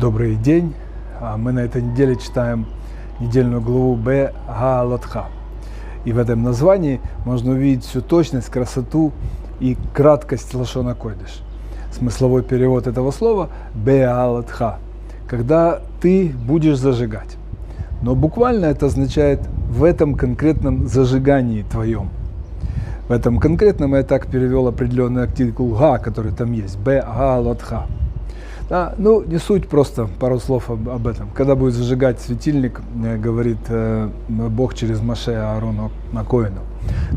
[0.00, 0.72] Добрый день.
[1.20, 2.64] А, Мы на этой неделе читаем
[3.20, 5.26] недельную главу Б Гаалатха.
[6.06, 9.12] И в этом названии можно увидеть всю точность, красоту
[9.60, 11.42] и краткость Лашона Койдыш.
[11.92, 14.78] Смысловой перевод этого слова– Б Гаалатха,
[15.28, 17.36] когда ты будешь зажигать.
[18.00, 22.08] Но буквально это означает в этом конкретном зажигании твоем.
[23.06, 26.78] В этом конкретном я так перевел определенный артикул га, который там есть.
[26.78, 27.84] Б Гаалатха.
[28.70, 31.28] Да, ну, не суть, просто пару слов об, об этом.
[31.34, 35.90] Когда будет зажигать светильник, э, говорит э, Бог через Маше Аарону
[36.28, 36.60] Коину.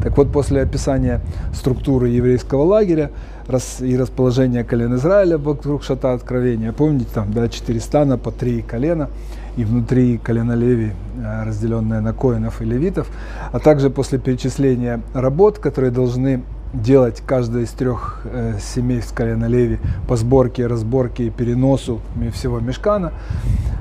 [0.02, 1.21] Так вот, после описания
[1.53, 3.12] структуры еврейского лагеря
[3.48, 8.63] рас, и расположения колен Израиля вокруг шата откровения, помните, там, да, четыре стана по три
[8.63, 9.09] колена,
[9.55, 13.12] и внутри колена Леви, э, разделенное на коинов и левитов,
[13.51, 16.41] а также после перечисления работ, которые должны
[16.73, 22.02] делать каждая из трех э, семей с колена Леви по сборке, разборке и переносу
[22.34, 23.13] всего мешкана,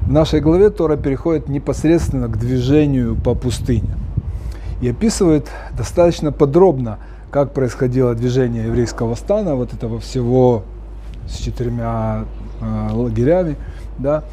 [0.03, 3.97] в нашей главе Тора переходит непосредственно к движению по пустыне.
[4.83, 6.99] И описывает достаточно подробно,
[7.31, 10.65] как происходило движение еврейского стана, вот этого всего
[11.27, 12.25] с четырьмя
[12.61, 13.57] э, лагерями,
[13.99, 14.25] да,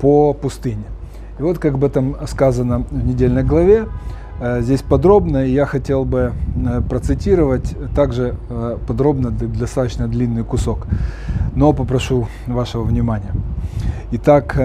[0.00, 0.84] по пустыне.
[1.38, 3.88] И вот как бы там сказано в недельной главе, Э,
[4.40, 10.86] здесь подробно, и я хотел бы э, процитировать также э, подробно достаточно длинный кусок,
[11.54, 13.32] но попрошу вашего внимания.
[14.10, 14.56] Итак,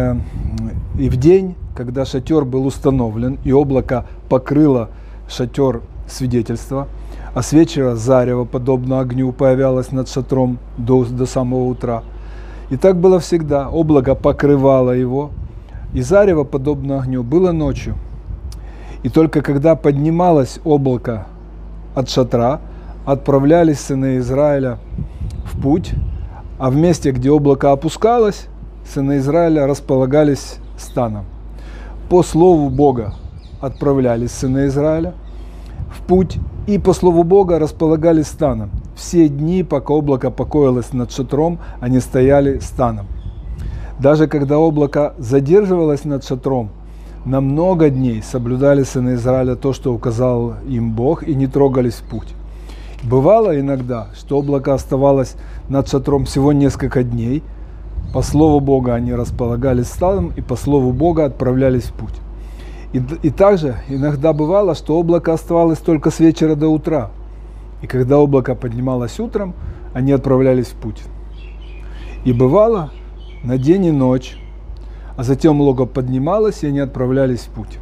[0.97, 4.89] и в день, когда шатер был установлен, и облако покрыло
[5.27, 6.87] шатер свидетельства,
[7.33, 12.03] а с вечера зарево, подобно огню, появлялось над шатром до, до самого утра.
[12.69, 13.69] И так было всегда.
[13.69, 15.31] Облако покрывало его,
[15.93, 17.95] и зарево, подобно огню, было ночью–
[19.03, 21.27] и только когда поднималось облако
[21.95, 22.59] от шатра,
[23.05, 24.77] отправлялись сыны Израиля
[25.45, 25.93] в путь,
[26.57, 28.47] а в месте, где облако опускалось,
[28.85, 31.25] сыны Израиля располагались станом.
[32.09, 33.13] По слову Бога
[33.61, 35.13] отправлялись сыны Израиля
[35.89, 38.69] в путь, и по слову Бога располагались станом.
[38.95, 43.07] Все дни, пока облако покоилось над шатром, они стояли станом.
[43.99, 46.69] Даже когда облако задерживалось над шатром,
[47.29, 52.03] на много дней соблюдали сыны Израиля то, что указал им Бог, и не трогались в
[52.09, 52.29] путь.
[53.03, 55.35] Бывало иногда, что облако оставалось
[55.69, 57.43] над шатром всего несколько дней.
[58.15, 62.15] По слову Бога они располагались стадом, и по слову Бога отправлялись в путь.
[62.93, 67.11] И, и также иногда бывало, что облако оставалось только с вечера до утра.
[67.83, 69.53] И когда облако поднималось утром,
[69.93, 71.03] они отправлялись в путь.
[72.25, 72.89] И бывало
[73.43, 74.35] на день и ночь
[75.19, 77.77] а затем лого поднималось, и они отправлялись в путь.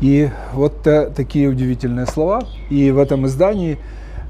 [0.00, 0.86] И вот
[1.16, 2.44] такие удивительные слова.
[2.70, 3.78] И в этом издании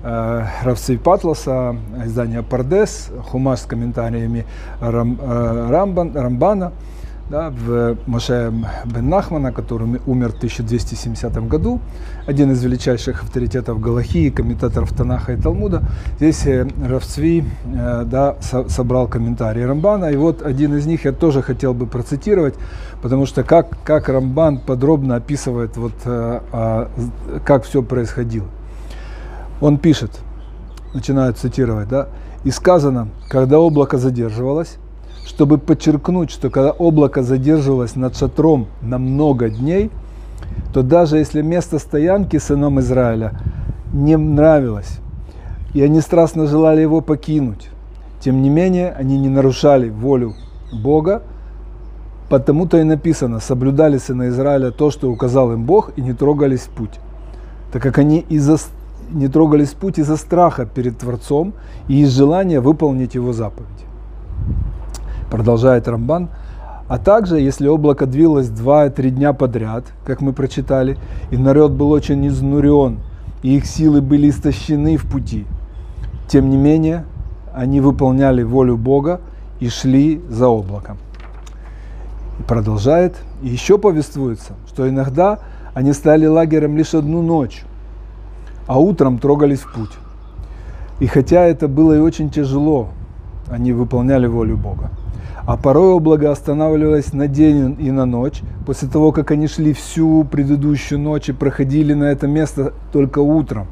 [0.02, 4.46] э, Равцей Патласа, издание Пардес, Хумаш с комментариями
[4.80, 6.72] Рам, э, Рамбан, Рамбана–
[7.30, 8.52] да, в Моше
[8.84, 11.80] бен Нахмана, который умер в 1270 году,
[12.26, 15.82] один из величайших авторитетов Галахии, комментаторов Танаха и Талмуда.
[16.16, 21.12] Здесь э, Равцви э, да, со собрал комментарии Рамбана, и вот один из них я
[21.12, 22.54] тоже хотел бы процитировать,
[23.02, 26.88] потому что как, как Рамбан подробно описывает, вот, э,
[27.44, 28.46] как все происходило.
[29.60, 30.20] Он пишет,
[30.92, 32.08] начинает цитировать, да,
[32.44, 34.76] и сказано, когда облако задерживалось,
[35.24, 39.90] чтобы подчеркнуть, что когда облако задерживалось над шатром на много дней,
[40.72, 43.40] то даже если место стоянки сыном Израиля
[43.92, 44.98] не нравилось,
[45.72, 47.70] и они страстно желали его покинуть,
[48.20, 50.34] тем не менее они не нарушали волю
[50.72, 51.22] Бога,
[52.28, 56.70] потому-то и написано, соблюдали сына Израиля то, что указал им Бог, и не трогались в
[56.70, 57.00] путь,
[57.72, 58.58] так как они из-за
[59.10, 61.52] не трогались в путь из-за страха перед Творцом
[61.88, 63.84] и из желания выполнить его заповедь
[65.30, 66.28] продолжает Рамбан,
[66.86, 70.98] а также, если облако двилось 2-3 дня подряд, как мы прочитали,
[71.30, 72.98] и народ был очень изнурен,
[73.42, 75.46] и их силы были истощены в пути,
[76.28, 77.04] тем не менее,
[77.54, 79.20] они выполняли волю Бога
[79.60, 80.98] и шли за облаком.
[82.46, 85.38] Продолжает, и еще повествуется, что иногда
[85.72, 87.64] они стали лагерем лишь одну ночь,
[88.66, 89.92] а утром трогались в путь.
[91.00, 92.88] И хотя это было и очень тяжело,
[93.48, 94.90] они выполняли волю Бога.
[95.46, 100.24] А порой облако останавливалось на день и на ночь, после того, как они шли всю
[100.24, 103.66] предыдущую ночь и проходили на это место только утром.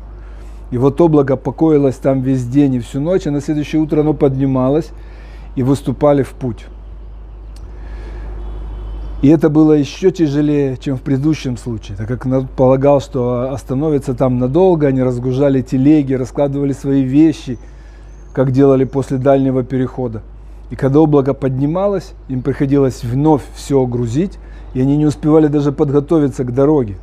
[0.70, 4.12] И вот облако покоилось там весь день и всю ночь, а на следующее утро оно
[4.12, 4.90] поднималось
[5.56, 6.66] и выступали в путь.
[9.22, 14.38] И это было еще тяжелее, чем в предыдущем случае, так как полагал, что остановится там
[14.38, 17.58] надолго, они разгружали телеги, раскладывали свои вещи,
[18.34, 20.22] как делали после дальнего перехода.
[20.72, 24.38] И когда облако поднималось, им приходилось вновь все грузить,
[24.72, 26.96] и они не успевали даже подготовиться к дороге.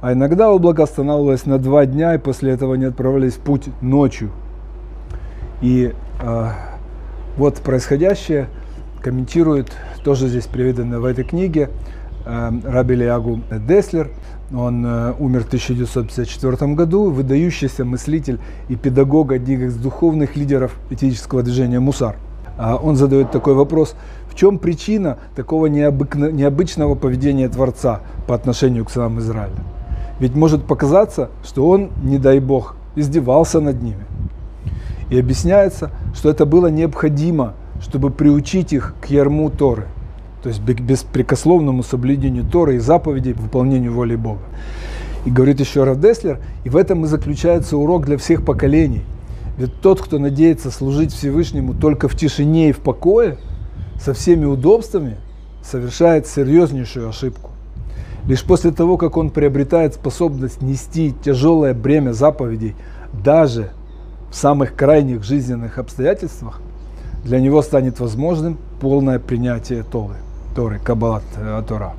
[0.00, 4.32] А иногда облако останавливалось на два дня, и после этого они отправлялись в путь ночью.
[5.62, 6.48] И э,
[7.36, 8.48] вот происходящее
[9.00, 9.70] комментирует,
[10.02, 11.70] тоже здесь приведено в этой книге,
[12.26, 14.10] э, Раби Лиагу Деслер.
[14.52, 21.44] Он э, умер в 1954 году, выдающийся мыслитель и педагог, один из духовных лидеров этического
[21.44, 22.16] движения «Мусар».
[22.58, 23.94] А он задает такой вопрос,
[24.28, 29.54] в чем причина такого необыкно, необычного поведения Творца по отношению к сынам Израиля?
[30.18, 34.04] Ведь может показаться, что он, не дай Бог, издевался над ними.
[35.10, 39.86] И объясняется, что это было необходимо, чтобы приучить их к ярму Торы,
[40.42, 44.40] то есть беспрекословному соблюдению Торы и заповедей выполнению воли Бога.
[45.24, 49.02] И говорит еще Раф Деслер, и в этом и заключается урок для всех поколений.
[49.58, 53.38] Ведь тот, кто надеется служить Всевышнему только в тишине и в покое,
[54.00, 55.16] со всеми удобствами,
[55.64, 57.50] совершает серьезнейшую ошибку.
[58.24, 62.76] Лишь после того, как он приобретает способность нести тяжелое бремя заповедей,
[63.12, 63.70] даже
[64.30, 66.60] в самых крайних жизненных обстоятельствах,
[67.24, 70.14] для него станет возможным полное принятие Торы,
[70.54, 71.94] Торы Каббалат э, Тора.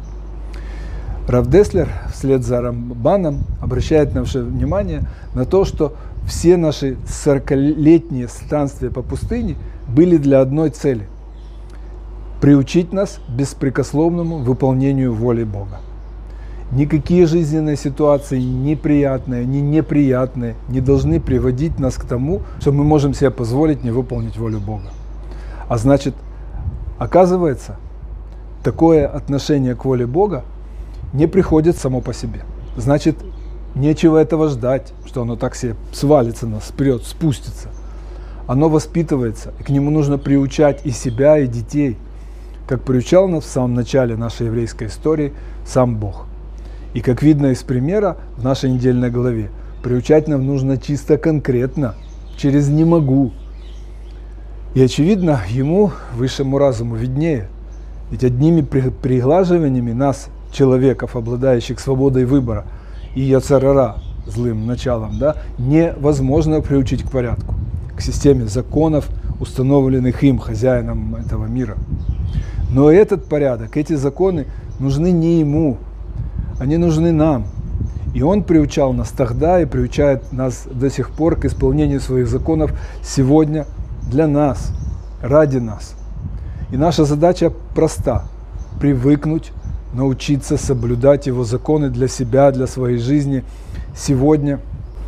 [1.30, 5.04] Рав Деслер вслед за Рамбаном обращает наше внимание
[5.36, 5.94] на то, что
[6.26, 9.56] все наши 40-летние странствия по пустыне
[9.88, 11.08] были для одной цели–
[12.42, 15.82] приучить нас беспрекословному выполнению воли Бога.
[16.72, 23.14] Никакие жизненные ситуации, неприятные, ни неприятные, не должны приводить нас к тому, что мы можем
[23.14, 24.90] себе позволить не выполнить волю Бога.
[25.68, 26.16] А значит,
[26.98, 27.76] оказывается,
[28.64, 30.44] такое отношение к воле Бога
[31.14, 32.42] не приходит само по себе.
[32.78, 33.18] Значит,
[33.76, 37.70] нечего этого ждать, что оно так себе свалится нас вперед, спустится.
[38.48, 41.98] Оно воспитывается, и к нему нужно приучать и себя, и детей,
[42.68, 45.34] как приучал нас в самом начале нашей еврейской истории
[45.66, 46.26] сам Бог.
[46.94, 49.52] И как видно из примера в нашей недельной главе,
[49.84, 51.96] приучать нам нужно чисто конкретно,
[52.38, 53.32] через «не могу».
[54.74, 57.48] И очевидно, ему, высшему разуму, виднее.
[58.12, 62.66] Ведь одними приглаживаниями нас, человеков, обладающих свободой выбора,
[63.16, 67.56] и яцарара, злым началом, да, невозможно приучить к порядку,
[67.96, 69.10] к системе законов,
[69.40, 71.76] установленных им, хозяином этого мира.
[72.72, 74.46] Но этот порядок, эти законы
[74.80, 75.78] нужны не ему,
[76.60, 77.46] они нужны нам.
[78.14, 82.72] И Он приучал нас тогда и приучает нас до сих пор к исполнению своих законов
[83.04, 83.66] сегодня
[84.10, 84.72] для нас,
[85.22, 85.96] ради нас.
[86.72, 88.26] И наша задача проста–
[88.80, 89.52] привыкнуть,
[89.94, 93.44] научиться соблюдать Его законы для себя, для своей жизни
[93.96, 94.60] сегодня.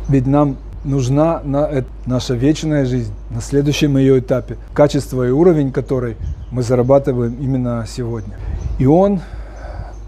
[0.08, 6.16] Ведь нам нужна на наша вечная жизнь, на следующем ее этапе, качество и уровень которой
[6.50, 8.36] мы зарабатываем именно сегодня.
[8.78, 9.20] И Он,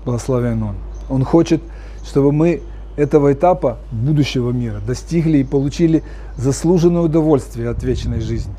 [0.05, 0.77] благословен Он,
[1.09, 1.63] он хочет,
[2.05, 2.63] чтобы мы
[2.97, 6.03] этого этапа будущего мира достигли и получили
[6.37, 8.55] заслуженное удовольствие от вечной жизни.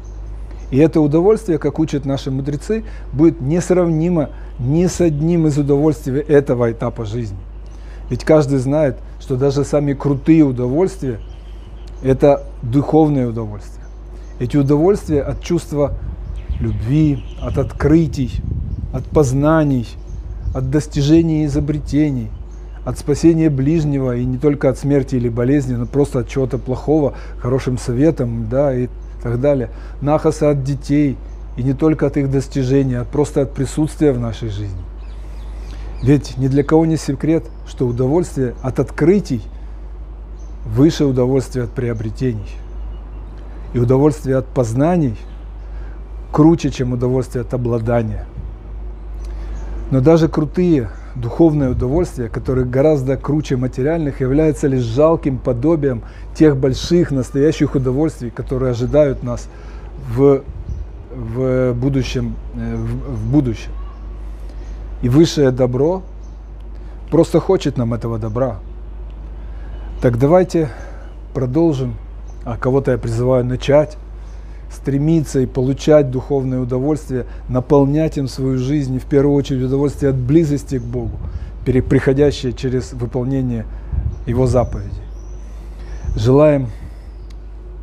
[0.72, 2.84] И это удовольствие, как учат наши мудрецы,
[3.14, 4.30] будет несравнимо
[4.60, 7.38] ни с одним из удовольствий этого этапа жизни.
[8.10, 11.20] Ведь каждый знает, что даже сами крутые удовольствия–
[12.04, 13.84] это духовные удовольствия.
[14.40, 15.94] Эти удовольствия от чувства
[16.60, 18.32] любви, от открытий,
[18.94, 19.88] от познаний–
[20.56, 22.30] от достижения и изобретений,
[22.86, 27.14] от спасения ближнего, и не только от смерти или болезни, но просто от чего-то плохого,
[27.40, 28.88] хорошим советом, да, и
[29.22, 29.70] так далее.
[30.02, 31.18] Нахаса от детей,
[31.58, 34.82] и не только от их достижений, а просто от присутствия в нашей жизни.
[36.02, 39.42] Ведь ни для кого не секрет, что удовольствие от открытий
[40.66, 42.56] выше удовольствия от приобретений.
[43.74, 45.18] И удовольствие от познаний
[46.32, 48.26] круче, чем удовольствие от обладания–
[49.92, 56.04] но даже крутые духовные удовольствия, которые гораздо круче материальных, являются лишь жалким подобием
[56.34, 59.48] тех больших настоящих удовольствий, которые ожидают нас
[60.10, 60.44] в,
[61.12, 63.72] в, будущем, э, в, в будущем.
[65.02, 66.04] И высшее добро
[67.10, 68.60] просто хочет нам этого добра.
[70.02, 70.70] Так давайте
[71.34, 71.96] продолжим,
[72.44, 73.98] а кого-то я призываю начать
[74.76, 80.16] стремиться и получать духовное удовольствие, наполнять им свою жизнь, и в первую очередь удовольствие от
[80.16, 81.18] близости к Богу,
[81.64, 83.66] приходящее через выполнение
[84.28, 84.92] Его заповедей.
[86.16, 86.68] Желаем,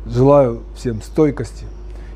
[0.05, 1.65] желаю всем стойкости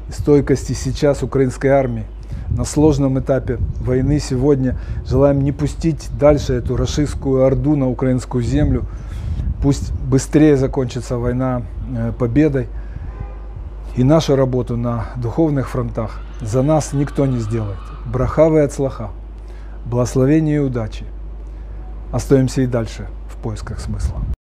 [0.10, 2.06] и стойкости сейчас украинской армии
[2.50, 4.78] на сложном этапе войны сегодня.
[5.06, 8.86] Желаем не пустить дальше эту рашистскую орду на украинскую землю.
[9.62, 11.64] Пусть быстрее закончится война
[11.96, 12.68] э, победой.
[13.98, 17.80] И нашу работу на духовных фронтах за нас никто не сделает.
[18.06, 19.10] Брахавы от слаха,
[19.86, 21.04] благословения и удачи.
[22.14, 24.22] Остаемся и дальше в поисках смысла.